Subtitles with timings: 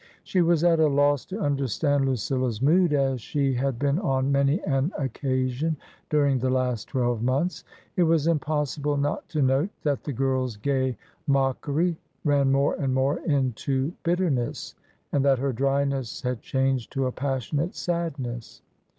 [0.23, 4.59] She was at a loss to understand Lucilla's mood, as she had been on many
[4.63, 5.77] an occasion
[6.09, 7.63] during the last twelve months.
[7.95, 13.19] It was impossible not to note that the girl's gay mockery ran more and more
[13.19, 14.73] into bitterness
[15.11, 18.63] and that her dryness had changed to a passionate sad ness.